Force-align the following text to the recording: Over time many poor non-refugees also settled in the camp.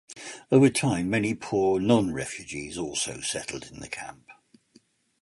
Over 0.51 0.71
time 0.71 1.11
many 1.11 1.35
poor 1.35 1.79
non-refugees 1.79 2.75
also 2.75 3.19
settled 3.21 3.67
in 3.71 3.81
the 3.81 3.87
camp. 3.87 4.31